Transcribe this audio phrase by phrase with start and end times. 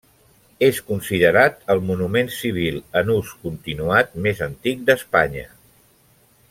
[0.67, 5.49] És considerat el monument civil en ús continuat més antic d'Espanya.